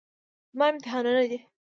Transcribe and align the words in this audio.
زما 0.53 0.65
امتحانونه 0.71 1.23
دي. 1.31 1.37